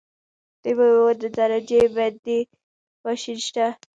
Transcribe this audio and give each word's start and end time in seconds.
د 0.61 0.63
میوو 0.77 1.09
د 1.21 1.23
درجه 1.37 1.81
بندۍ 1.95 2.39
ماشین 3.03 3.37
شته؟ 3.47 3.65